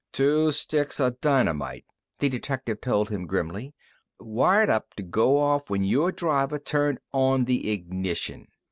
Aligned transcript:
"Two 0.13 0.51
sticks 0.51 0.99
of 0.99 1.21
dynamite," 1.21 1.85
the 2.17 2.27
detective 2.27 2.81
told 2.81 3.11
him 3.11 3.27
grimly, 3.27 3.75
"wired 4.19 4.67
up 4.67 4.95
to 4.95 5.03
go 5.03 5.37
off 5.37 5.69
when 5.69 5.83
your 5.83 6.11
driver 6.11 6.57
turned 6.57 6.97
on 7.13 7.45
the 7.45 7.69
ignition. 7.69 8.47